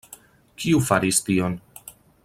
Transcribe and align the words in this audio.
Kiu 0.63 0.81
faris 0.87 1.21
tion? 1.29 1.59